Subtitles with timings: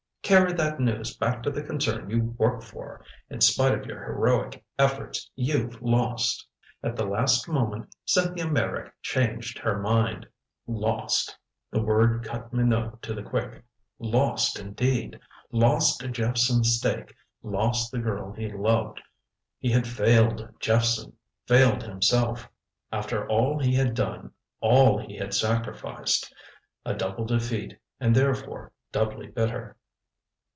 [0.23, 3.03] Carry that news back to the concern you work for!
[3.29, 6.47] In spite of your heroic efforts, you've lost!
[6.81, 10.25] At the last moment Cynthia Meyrick changed her mind!"
[10.67, 11.37] Lost!
[11.69, 13.61] The word cut Minot to the quick.
[13.99, 15.19] Lost, indeed!
[15.51, 17.13] Lost Jephson's stake
[17.43, 19.01] lost the girl he loved!
[19.59, 21.11] He had failed Jephson
[21.45, 22.47] failed himself!
[22.89, 24.31] After all he had done
[24.61, 26.33] all he had sacrificed.
[26.85, 29.75] A double defeat, and therefore doubly bitter.